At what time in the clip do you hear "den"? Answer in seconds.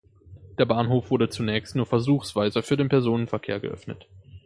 2.75-2.89